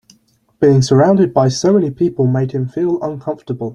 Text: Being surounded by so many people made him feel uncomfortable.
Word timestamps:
Being 0.59 0.81
surounded 0.81 1.31
by 1.31 1.49
so 1.49 1.73
many 1.73 1.91
people 1.91 2.25
made 2.25 2.53
him 2.53 2.67
feel 2.67 2.99
uncomfortable. 3.03 3.69